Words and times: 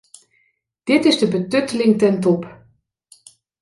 Dit 0.83 1.05
is 1.05 1.17
de 1.17 1.27
betutteling 1.27 1.97
ten 1.97 2.19
top. 2.19 2.63